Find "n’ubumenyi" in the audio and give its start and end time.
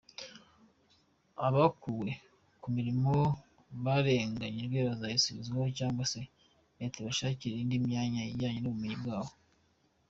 8.61-8.97